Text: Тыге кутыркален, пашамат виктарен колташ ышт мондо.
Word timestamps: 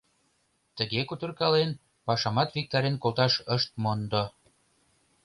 Тыге 0.77 1.01
кутыркален, 1.09 1.71
пашамат 2.05 2.49
виктарен 2.55 2.95
колташ 3.03 3.33
ышт 3.55 3.71
мондо. 3.83 4.23